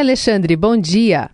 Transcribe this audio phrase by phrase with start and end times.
[0.00, 1.28] Alexandre, bom dia.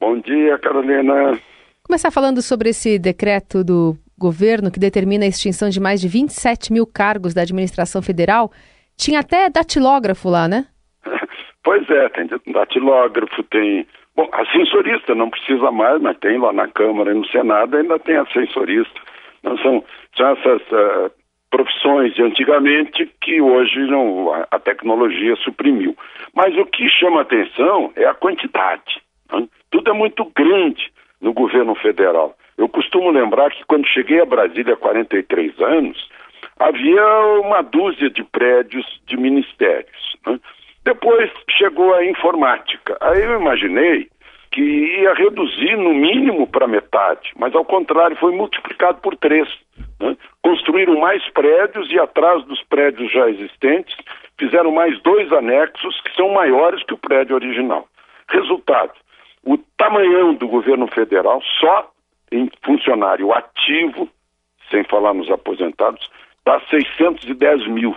[0.00, 1.38] Bom dia, Carolina.
[1.82, 6.72] Começar falando sobre esse decreto do governo que determina a extinção de mais de 27
[6.72, 8.50] mil cargos da administração federal.
[8.96, 10.66] Tinha até datilógrafo lá, né?
[11.62, 13.84] Pois é, tem datilógrafo, tem.
[14.14, 18.16] Bom, ascensorista não precisa mais, mas tem lá na Câmara e no Senado ainda tem
[18.16, 19.00] ascensorista.
[19.42, 19.84] Não são,
[20.16, 21.10] são essas uh,
[21.56, 25.96] profissões de antigamente que hoje não, a, tecnologia suprimiu.
[26.34, 29.00] Mas o que chama atenção é a quantidade.
[29.32, 29.48] Né?
[29.70, 32.36] Tudo é muito grande no governo federal.
[32.58, 36.10] Eu costumo lembrar que quando cheguei a Brasília há 43 anos,
[36.60, 37.06] havia
[37.42, 40.16] uma dúzia de prédios de ministérios.
[40.26, 40.38] Né?
[40.84, 42.98] Depois chegou a informática.
[43.00, 44.10] Aí eu imaginei
[44.52, 49.48] que ia reduzir no mínimo para metade, mas ao contrário, foi multiplicado por três.
[49.98, 50.16] Né?
[50.46, 53.96] Construíram mais prédios e atrás dos prédios já existentes
[54.38, 57.88] fizeram mais dois anexos que são maiores que o prédio original.
[58.28, 58.92] Resultado:
[59.42, 61.90] o tamanhão do governo federal, só
[62.30, 64.08] em funcionário ativo,
[64.70, 66.08] sem falar nos aposentados,
[66.44, 67.96] dá 610 mil,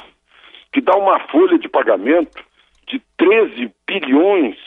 [0.73, 2.44] que dá uma folha de pagamento
[2.88, 4.58] de 13 bilhões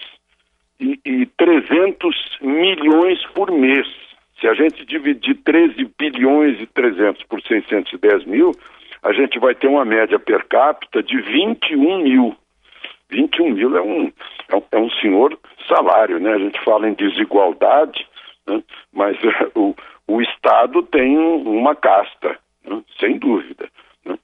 [0.78, 3.89] e, e 300 milhões por mês.
[4.43, 8.51] Se a gente dividir 13 bilhões e 300 por 610 mil,
[9.01, 12.37] a gente vai ter uma média per capita de 21 mil.
[13.09, 14.13] 21 mil é um,
[14.48, 16.33] é um, é um senhor salário, né?
[16.33, 18.05] A gente fala em desigualdade,
[18.48, 18.61] né?
[18.93, 19.17] mas
[19.55, 19.77] o,
[20.09, 22.83] o Estado tem uma casta, né?
[22.98, 23.69] sem dúvida.
[24.05, 24.19] Né?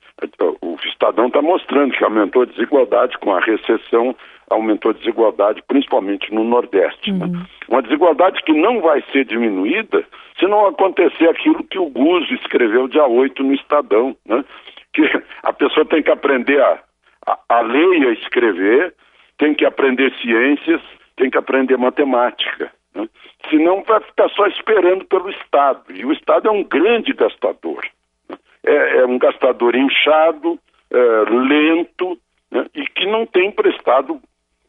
[0.60, 4.16] O Estadão está mostrando que aumentou a desigualdade com a recessão,
[4.50, 7.12] aumentou a desigualdade principalmente no Nordeste.
[7.12, 7.26] Né?
[7.26, 7.32] Uhum.
[7.34, 7.46] Né?
[7.68, 10.04] Uma desigualdade que não vai ser diminuída
[10.38, 14.44] se não acontecer aquilo que o Guzzo escreveu dia 8 no Estadão, né?
[14.92, 15.02] que
[15.42, 16.78] a pessoa tem que aprender a,
[17.26, 18.94] a, a ler e a escrever,
[19.36, 20.80] tem que aprender ciências,
[21.16, 22.72] tem que aprender matemática.
[22.94, 23.06] Né?
[23.50, 25.92] Senão vai ficar só esperando pelo Estado.
[25.92, 27.84] E o Estado é um grande gastador.
[28.28, 28.36] Né?
[28.64, 30.58] É, é, um gastador inchado,
[30.90, 30.96] é,
[31.30, 32.18] lento
[32.50, 32.66] né?
[32.74, 34.20] e que não tem prestado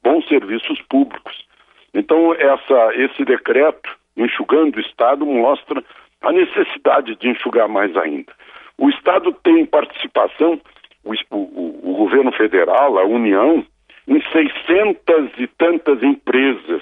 [0.04, 1.48] bons serviços públicos.
[1.94, 5.84] Então, essa, esse decreto, enxugando o Estado, mostra
[6.22, 8.32] a necessidade de enxugar mais ainda.
[8.78, 10.60] O Estado tem participação,
[11.04, 13.66] o, o, o governo federal, a União,
[14.08, 16.82] em 600 e tantas empresas.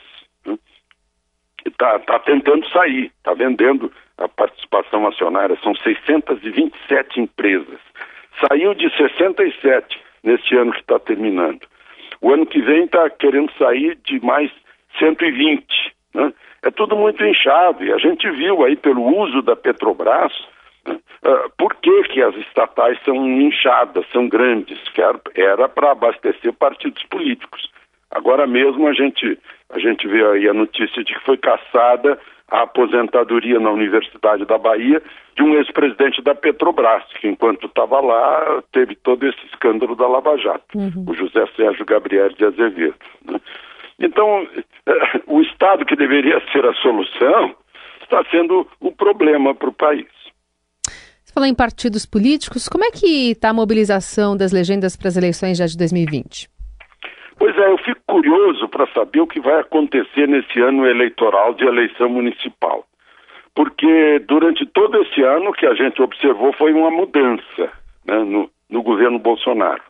[1.65, 2.03] Está né?
[2.05, 7.79] tá tentando sair, está vendendo a participação acionária, são 627 empresas.
[8.39, 11.61] Saiu de 67 neste ano que está terminando.
[12.21, 14.51] O ano que vem está querendo sair de mais
[14.97, 15.65] 120.
[16.13, 16.33] Né?
[16.63, 20.33] É tudo muito inchado e a gente viu aí pelo uso da Petrobras
[20.87, 24.79] Uh, por que, que as estatais são inchadas, são grandes?
[25.35, 27.69] Era para abastecer partidos políticos.
[28.11, 29.37] Agora mesmo a gente,
[29.69, 32.17] a gente vê aí a notícia de que foi caçada
[32.49, 35.01] a aposentadoria na Universidade da Bahia
[35.35, 40.37] de um ex-presidente da Petrobras, que enquanto estava lá teve todo esse escândalo da Lava
[40.37, 41.05] Jato, uhum.
[41.09, 42.95] o José Sérgio Gabriel de Azevedo.
[43.25, 43.39] Né?
[43.99, 44.47] Então,
[44.85, 47.55] eh, o Estado que deveria ser a solução
[48.01, 50.07] está sendo o problema para o país.
[51.23, 55.17] Você falou em partidos políticos, como é que está a mobilização das legendas para as
[55.17, 56.49] eleições já de 2020?
[57.37, 61.65] Pois é, eu fico curioso para saber o que vai acontecer nesse ano eleitoral de
[61.65, 62.85] eleição municipal.
[63.53, 67.71] Porque durante todo esse ano o que a gente observou foi uma mudança
[68.05, 69.81] né, no, no, governo Bolsonaro.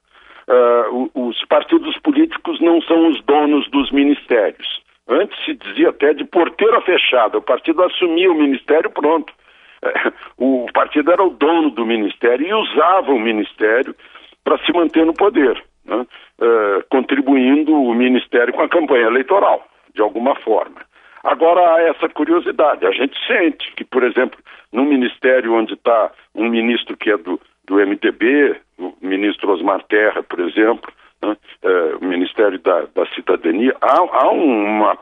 [0.50, 4.81] Uh, os partidos políticos não são os donos dos ministérios.
[5.08, 9.34] Antes se dizia até de porteira fechada, o partido assumia o ministério, pronto.
[10.38, 13.96] o partido era o dono do ministério e usava o ministério
[14.44, 16.06] para se manter no poder, né?
[16.40, 20.81] uh, contribuindo o ministério com a campanha eleitoral, de alguma forma.
[21.24, 24.40] Agora há essa curiosidade, a gente sente que, por exemplo,
[24.72, 30.24] no ministério onde está um ministro que é do, do MDB, o ministro Osmar Terra,
[30.24, 30.92] por exemplo,
[31.22, 31.36] né?
[31.63, 34.98] uh, o Ministério da, da Cidadania, há, há uma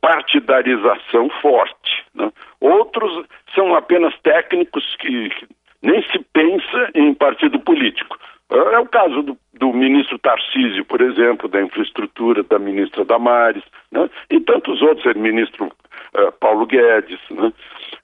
[0.00, 2.04] partidarização forte.
[2.14, 2.30] Né?
[2.60, 5.46] Outros são apenas técnicos que, que,
[5.82, 8.18] nem se pensa em partido político.
[8.50, 13.62] É o caso do, do, ministro Tarcísio, por exemplo, da infraestrutura, da ministra Damares,
[13.92, 14.08] né?
[14.30, 17.20] e tantos outros, o ministro uh, Paulo Guedes.
[17.30, 17.52] Né?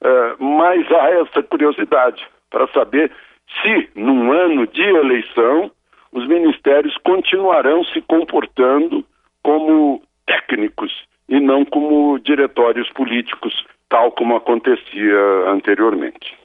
[0.02, 3.10] Uh, mas há essa curiosidade para saber
[3.62, 5.70] se, num ano de eleição,
[6.12, 9.04] os ministérios continuarão se comportando
[9.42, 10.92] como técnicos
[11.28, 15.18] e não como diretórios políticos, tal como acontecia
[15.48, 16.36] anteriormente.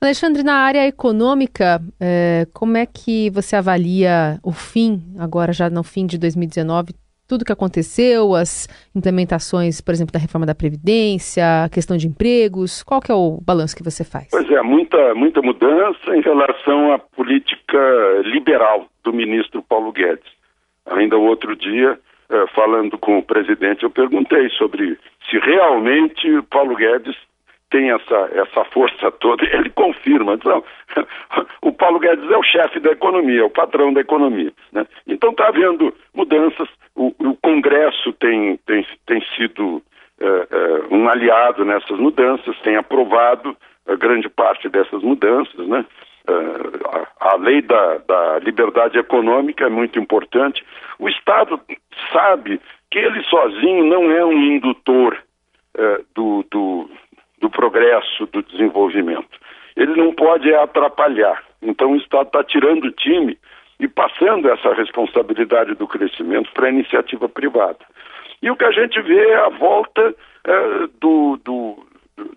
[0.00, 5.82] Alexandre, na área econômica, é, como é que você avalia o fim, agora já no
[5.82, 6.94] fim de 2019,
[7.28, 12.82] tudo que aconteceu, as implementações, por exemplo, da reforma da Previdência, a questão de empregos?
[12.82, 14.28] Qual que é o balanço que você faz?
[14.30, 17.78] Pois é, muita, muita mudança em relação à política
[18.24, 20.32] liberal do ministro Paulo Guedes.
[20.86, 21.98] Ainda outro dia,
[22.30, 24.98] eh, falando com o presidente, eu perguntei sobre
[25.30, 27.16] se realmente Paulo Guedes
[27.74, 30.34] tem essa, essa força toda, ele confirma.
[30.34, 30.62] Então,
[31.60, 34.52] o Paulo Guedes é o chefe da economia, é o patrão da economia.
[34.70, 34.86] Né?
[35.08, 39.82] Então está havendo mudanças, o, o, Congresso tem, tem, tem sido
[40.20, 43.56] é, é, um aliado nessas mudanças, tem aprovado
[43.98, 45.66] grande parte dessas mudanças.
[45.66, 45.84] Né?
[46.28, 50.64] É, a, a, lei da, da liberdade econômica é muito importante.
[50.96, 51.60] O Estado
[52.12, 55.18] sabe que ele sozinho não é um indutor
[56.14, 56.83] do, do
[57.44, 59.38] do progresso, do desenvolvimento.
[59.76, 61.42] Ele não pode atrapalhar.
[61.60, 63.38] Então o Estado está tirando o time
[63.78, 67.80] e passando essa responsabilidade do crescimento para a iniciativa privada.
[68.40, 70.14] E o que a gente vê é a volta
[70.46, 71.86] é, do, do,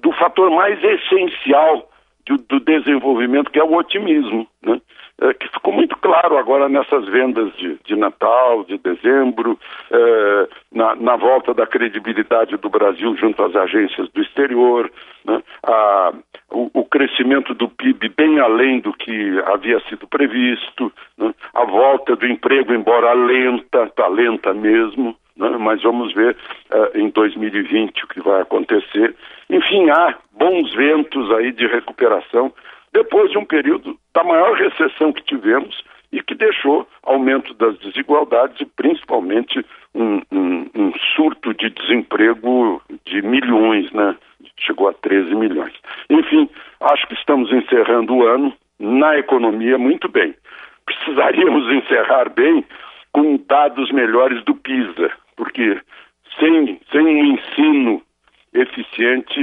[0.01, 1.89] do fator mais essencial
[2.25, 4.81] do, do desenvolvimento, que é o otimismo, né?
[5.19, 9.57] É, que ficou muito claro agora nessas vendas de, de Natal, de dezembro,
[9.91, 14.91] é, na, na, volta da credibilidade do Brasil junto às agências do exterior,
[15.25, 15.41] né?
[15.63, 16.13] a,
[16.51, 21.33] o, o, crescimento do PIB bem além do que havia sido previsto, né?
[21.53, 25.49] a volta do emprego, embora lenta, está lenta mesmo, né?
[25.59, 26.37] mas vamos ver
[26.71, 29.15] uh, em 2020 o que vai acontecer.
[29.49, 32.53] Enfim, há bons ventos aí de recuperação
[32.97, 38.59] depois de um período da maior recessão que tivemos e que deixou aumento das desigualdades
[38.59, 39.63] e principalmente
[39.93, 44.15] um, um, um surto de desemprego de milhões, né?
[44.59, 45.73] Chegou a 13 milhões.
[46.09, 46.49] Enfim,
[46.81, 50.33] acho que estamos encerrando o ano na economia muito bem.
[50.83, 52.65] Precisaríamos encerrar bem
[53.11, 55.79] com dados melhores do PISA, porque
[56.39, 58.01] sem, sem um ensino
[58.55, 59.39] eficiente,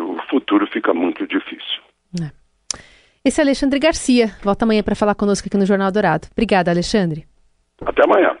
[0.00, 1.79] o futuro fica muito difícil.
[3.22, 4.32] Esse é Alexandre Garcia.
[4.42, 6.26] Volta amanhã para falar conosco aqui no Jornal Dourado.
[6.32, 7.26] Obrigada, Alexandre.
[7.84, 8.34] Até amanhã.